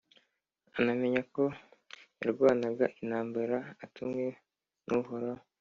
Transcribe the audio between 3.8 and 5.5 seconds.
atumwe n’Uhoraho.